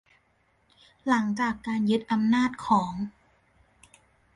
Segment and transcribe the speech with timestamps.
[1.07, 2.93] หลังจากการยึดอำนาจของ